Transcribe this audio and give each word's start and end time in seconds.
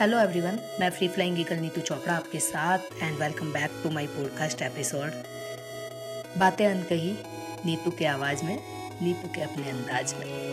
Hello 0.00 0.18
everyone 0.18 0.58
मैं 0.80 0.88
free 0.90 1.06
flying 1.08 1.38
eagle 1.40 1.56
Neetu 1.56 1.80
Chopra 1.80 2.12
आपके 2.14 2.38
साथ 2.40 2.78
and 3.02 3.18
welcome 3.18 3.52
back 3.52 3.70
to 3.82 3.90
my 3.90 4.06
podcast 4.06 4.62
episode 4.62 5.10
बातें 6.38 6.64
अनकही, 6.66 7.10
नीतू 7.66 7.90
के 7.90 8.06
आवाज़ 8.06 8.44
में, 8.44 8.58
नीतू 9.02 9.28
के 9.34 9.42
अपने 9.42 9.70
अंदाज 9.70 10.14
में। 10.14 10.48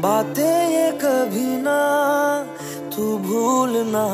बातें 0.00 0.68
ये 0.68 0.90
कभी 1.04 1.46
ना, 1.62 1.78
तू 2.96 3.18
भूलना 3.18 4.06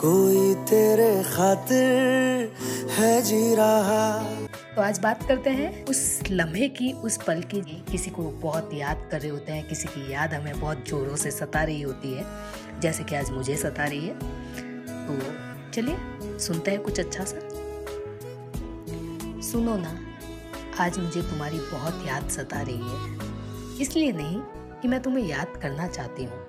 कोई 0.00 0.54
तेरे 0.54 1.12
खातिर 1.22 2.52
है 2.98 3.22
जी 3.22 3.54
रहा। 3.54 4.49
तो 4.76 4.82
आज 4.82 4.98
बात 4.98 5.28
करते 5.28 5.50
हैं 5.50 5.84
उस 5.84 6.20
लम्हे 6.30 6.68
की, 6.68 6.92
उस 6.92 7.16
पल 7.16 7.42
की 7.42 7.60
किसी 7.60 8.10
को 8.10 8.22
बहुत 8.22 8.70
याद 8.74 9.08
कर 9.10 9.20
रहे 9.20 9.30
होते 9.30 9.52
हैं, 9.52 9.68
किसी 9.68 9.88
की 9.88 10.12
याद 10.12 10.34
हमें 10.34 10.60
बहुत 10.60 10.78
जोरों 10.78 11.16
से 11.16 11.30
सता 11.30 11.62
रही 11.62 11.82
होती 11.82 12.14
है, 12.14 12.24
जैसे 12.80 13.04
कि 13.04 13.14
आज 13.14 13.30
मुझे 13.30 13.56
सता 13.56 13.84
रही 13.84 14.06
है। 14.06 14.14
तो 15.06 15.18
चलिए, 15.72 15.96
सुनते 16.38 16.70
हैं 16.70 16.80
कुछ 16.80 17.00
अच्छा 17.00 17.24
सा। 17.24 17.36
सुनो 19.42 19.76
ना, 19.76 20.00
आज 20.80 20.98
मुझे 20.98 21.22
तुम्हारी 21.22 21.58
बहुत 21.58 22.04
याद 22.06 22.28
सता 22.28 22.60
रही 22.60 22.82
है। 22.82 23.18
इसलिए 23.80 24.12
नहीं 24.12 24.40
कि 24.80 24.88
मैं 24.88 25.02
तुम्हें 25.02 25.24
याद 25.24 25.56
करना 25.62 25.88
चाहती 25.88 26.24
हूँ। 26.24 26.46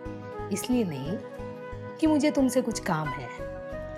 इसलिए 0.50 0.84
नहीं 0.84 1.18
कि 1.98 2.08
मुझे 2.08 2.32
तुमसे 2.32 2.62
कुछ 2.62 2.80
काम 2.80 3.08
है। 3.08 3.51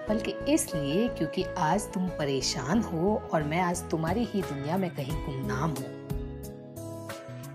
बल्कि 0.10 0.32
इसलिए 0.54 1.08
क्योंकि 1.08 1.44
आज 1.58 1.82
तुम 1.94 2.08
परेशान 2.08 2.82
हो 2.82 3.30
और 3.34 3.44
मैं 3.44 3.62
आज 3.62 3.90
तुम्हारी 3.90 4.24
ही 4.24 4.42
दुनिया 4.42 4.78
में 4.78 4.96
कहीं 4.96 5.26
गुमनाम 5.26 5.70
हूँ। 5.70 6.08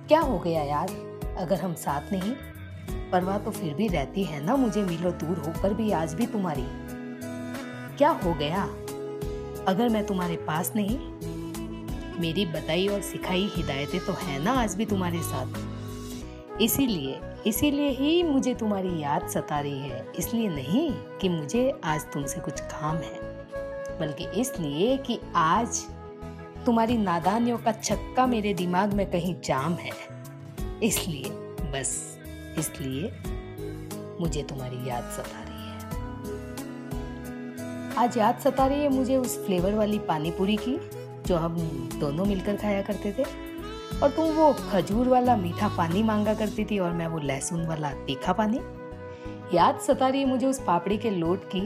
क्या 0.09 0.21
हो 0.21 0.39
गया 0.39 0.63
यार? 0.63 0.89
अगर 1.39 1.61
हम 1.61 1.75
साथ 1.75 2.13
नहीं, 2.13 2.33
परवाह 3.11 3.39
तो 3.39 3.51
फिर 3.51 3.75
भी 3.75 3.89
रहती 3.89 4.25
है 4.25 4.45
ना 4.45 4.57
मुझे 4.57 4.83
मिलो 4.83 5.11
दूर 5.11 5.39
होकर 5.39 5.75
भी 5.75 5.91
आज 5.91 6.15
भी 6.15 6.27
तुम्हारी। 6.27 6.65
क्या 7.97 8.11
हो 8.11 8.35
गया? 8.35 8.63
अगर 9.69 9.89
मैं 9.89 10.07
तुम्हारे 10.07 10.37
पास 10.37 10.73
नहीं, 10.77 10.99
मेरी 12.21 12.47
बताई 12.47 12.89
और 12.89 13.03
सिखाई 13.03 13.51
हिदायतें 13.57 14.07
तो 14.07 14.13
है 14.13 14.43
ना 14.45 14.53
आज 14.53 14.75
भी 14.75 14.87
तुम्हारे 14.87 15.23
साथ। 15.23 15.47
इसीलिए 16.61 17.21
इसीलिए 17.47 17.89
ही 17.89 18.23
मुझे 18.23 18.55
तुम्हारी 18.55 19.01
याद 19.03 19.29
सता 19.29 19.61
रही 19.61 19.79
है। 19.81 20.13
इसलिए 20.19 20.49
नहीं 20.49 20.91
कि 21.21 21.29
मुझे 21.29 21.81
आज 21.85 22.01
तुमसे 22.13 22.41
कुछ 22.41 22.61
काम 22.61 22.97
है, 22.97 23.21
बल्कि 24.01 24.25
इसलिए 24.41 24.97
कि 24.97 25.19
आज 25.37 25.81
तुम्हारी 26.67 26.97
नादानियों 26.97 27.59
का 27.59 27.73
छक्का 27.73 28.27
मेरे 28.27 28.55
दिमाग 28.55 28.93
में 28.93 29.11
कहीं 29.11 29.35
जाम 29.45 29.73
है। 29.73 29.93
इसलिए, 30.83 31.31
बस, 31.73 32.19
इसलिए 32.59 33.13
मुझे 34.21 34.43
तुम्हारी 34.43 34.89
याद 34.89 35.05
सता 35.05 35.43
रही 35.43 35.63
है। 35.63 35.79
आज 37.97 38.19
याद 38.19 38.39
सता 38.39 38.67
रही 38.67 38.83
है 38.83 38.89
मुझे 38.89 39.17
उस 39.17 39.47
फ्लेवर 39.47 39.75
वाली 39.75 39.99
पानी 39.99 40.31
पूरी 40.31 40.57
की, 40.57 40.79
जो 41.27 41.37
हम 41.37 41.57
दोनों 42.01 42.25
मिलकर 42.25 42.57
खाया 42.57 42.83
करते 42.83 43.13
थे। 43.13 43.25
और 44.03 44.11
तुम 44.11 44.25
वो 44.25 44.53
खजूर 44.71 45.09
वाला 45.09 45.37
मीठा 45.37 45.69
पानी 45.69 46.03
मांगा 46.03 46.35
करती 46.35 46.65
थी 46.65 46.79
और 46.79 46.93
मैं 46.93 47.07
वो 47.07 47.19
लहसुन 47.19 47.67
वाला 47.67 47.91
तीखा 48.07 48.33
पानी? 48.33 48.61
याद 49.57 49.79
सता 49.79 50.09
रही 50.09 50.25
मुझे 50.25 50.47
उस 50.47 50.61
पापड़ी 50.61 50.99
के 50.99 51.11
लोट 51.11 51.45
की? 51.45 51.61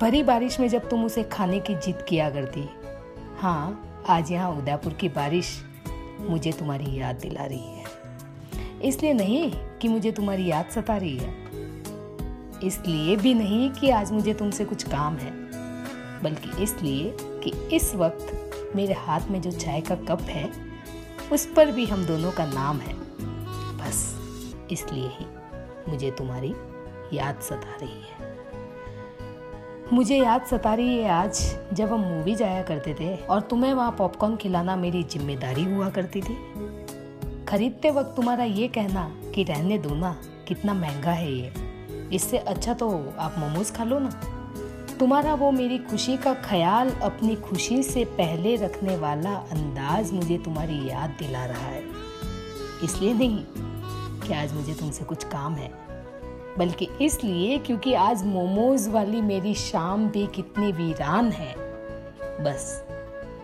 भरी 0.00 0.22
बारिश 0.22 0.60
में 0.60 0.68
जब 0.68 0.88
तुम 0.88 1.04
उसे 1.04 1.22
खाने 1.22 1.60
की 1.60 1.74
जिद 1.74 2.04
किया 2.08 2.30
करती। 2.30 2.68
हाँ 3.38 4.02
आज 4.08 4.32
यहाँ 4.32 4.50
उदयपुर 4.52 4.92
की 4.92 5.08
बारिश 5.08 5.64
मुझे 6.20 6.52
तुम्हारी 6.52 6.98
याद 7.00 7.16
दिला 7.16 7.44
रही 7.44 7.58
है। 7.58 7.84
इसलिए 8.84 9.12
नहीं 9.12 9.50
कि 9.80 9.88
मुझे 9.88 10.12
तुम्हारी 10.12 10.46
याद 10.46 10.68
सता 10.70 10.96
रही 10.96 11.16
है। 11.16 11.34
इसलिए 12.64 13.16
भी 13.16 13.34
नहीं 13.34 13.70
कि 13.70 13.90
आज 13.90 14.12
मुझे 14.12 14.34
तुमसे 14.34 14.64
कुछ 14.64 14.82
काम 14.82 15.16
है, 15.16 15.30
बल्कि 16.22 16.62
इसलिए 16.62 17.16
कि 17.22 17.52
इस 17.76 17.94
वक्त 17.94 18.72
मेरे 18.76 18.94
हाथ 18.94 19.20
में 19.30 19.40
जो 19.42 19.50
चाय 19.50 19.80
का 19.80 19.94
कप 19.94 20.20
है 20.20 20.44
उस 21.32 21.46
पर 21.46 21.70
भी 21.72 21.84
हम 21.86 22.04
दोनों 22.06 22.30
का 22.32 22.44
नाम 22.46 22.78
है। 22.78 22.94
बस 23.78 23.98
इसलिए 24.72 25.08
ही 25.10 25.26
मुझे 25.88 26.10
तुम्हारी 26.10 26.54
याद 27.12 27.40
सता 27.40 27.76
रही 27.82 28.02
है। 28.02 28.34
मुझे 29.92 30.16
याद 30.16 30.44
सता 30.46 30.74
रही 30.74 30.98
है 30.98 31.10
आज 31.10 31.40
जब 31.72 31.92
हम 31.92 32.00
मूवी 32.02 32.34
जाया 32.34 32.62
करते 32.62 32.94
थे 32.94 33.14
और 33.16 33.40
तुम्हें 33.40 33.72
वहाँ 33.74 33.94
पॉपकॉर्न 33.98 34.36
खिलाना 34.36 34.76
मेरी 34.76 35.02
ज़िम्मेदारी 35.04 35.64
हुआ 35.64 35.88
करती 35.90 36.20
थी। 36.20 36.36
खरीदते 37.48 37.90
वक्त 37.90 38.16
तुम्हारा 38.16 38.44
ये 38.44 38.68
कहना 38.68 39.08
कि 39.34 39.42
रहने 39.42 39.78
दो 39.78 39.94
ना, 39.94 40.16
कितना 40.48 40.74
महँगा 40.74 41.10
है 41.10 41.32
ये। 41.32 41.52
इससे 42.12 42.38
अच्छा 42.38 42.74
तो 42.74 42.88
आप 43.18 43.34
मोमोज 43.38 43.70
खा 43.70 43.84
लो 43.84 43.98
ना। 43.98 44.10
तुम्हारा 44.98 45.34
वो 45.34 45.50
मेरी 45.50 45.76
खुशी 45.78 46.16
का 46.16 46.32
ख्याल 46.34 46.90
अपनी 47.02 47.34
खुशी 47.36 47.82
से 47.82 48.04
पहले 48.18 48.54
रखने 48.56 48.96
वाला 48.96 49.30
अंदाज 49.52 50.12
मुझे 50.12 50.38
तुम्हारी 50.38 50.78
याद 50.88 51.10
दिला 51.18 51.44
रहा 51.44 51.66
है। 51.66 51.82
इसलिए 52.84 53.12
नहीं 53.14 53.44
कि 54.20 54.32
आज 54.34 54.52
मुझे 54.52 54.74
तुमसे 54.74 55.04
कुछ 55.04 55.24
काम 55.24 55.54
है, 55.54 55.70
बल्कि 56.58 56.88
इसलिए 57.02 57.58
क्योंकि 57.58 57.94
आज 57.94 58.24
मोमोज 58.24 58.88
वाली 58.88 59.20
मेरी 59.22 59.54
शाम 59.54 60.08
भी 60.08 60.26
कितनी 60.26 60.72
वीरान 60.72 61.30
है। 61.30 61.54
बस, 62.40 62.84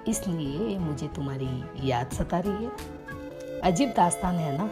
इसलिए 0.09 0.79
मुझे 0.79 1.09
तुम्हारी 1.09 1.89
याद 1.91 2.13
सता 2.13 2.39
रही 2.39 2.65
है। 2.65 3.61
अजीब 3.63 3.89
दास्तान 3.89 4.35
है 4.35 4.57
ना? 4.59 4.71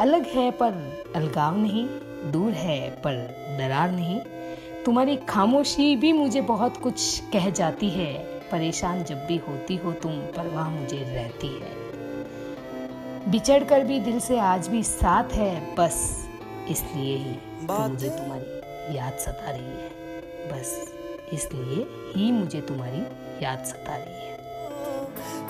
अलग 0.00 0.26
है 0.26 0.50
पर 0.52 0.72
अलगाव 1.16 1.58
नहीं, 1.58 1.86
दूर 2.32 2.52
है 2.52 2.90
पर 3.00 3.14
दरार 3.58 3.90
नहीं। 3.90 4.20
तुम्हारी 4.86 5.16
खामोशी 5.16 5.96
भी 5.96 6.12
मुझे 6.12 6.40
बहुत 6.40 6.76
कुछ 6.76 7.20
कह 7.32 7.48
जाती 7.50 7.88
है। 7.90 8.12
परेशान 8.50 9.02
जब 9.04 9.24
भी 9.26 9.36
होती 9.36 9.76
हो 9.76 9.92
तुम 9.92 10.12
परवाह 10.36 10.68
मुझे 10.68 10.98
रहती 10.98 11.48
है। 11.48 11.70
बिछड़ 13.30 13.64
कर 13.64 13.84
भी 13.84 13.98
दिल 14.00 14.20
से 14.20 14.38
आज 14.38 14.68
भी 14.68 14.82
साथ 14.82 15.34
है 15.34 15.74
बस 15.74 15.96
इसलिए 16.70 17.16
ही 17.16 17.34
तो 17.66 17.78
मुझे 17.88 18.10
तुम्हारी 18.10 18.96
याद 18.96 19.18
सता 19.18 19.50
रही 19.50 19.64
है। 19.64 19.88
बस 20.52 20.70
इसलिए 21.32 21.86
ही 22.16 22.30
मुझे 22.32 22.60
तुम्हारी 22.60 23.02
याद 23.44 23.64
सता 23.64 23.96
रही 23.96 24.14
है। 24.14 24.36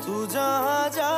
तू 0.06 0.26
जहाँ 0.26 0.88
जा 0.88 1.12